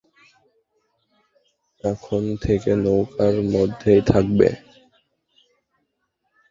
[1.83, 4.47] এখন থেকে, নৌকার মধ্যেই থাকবে।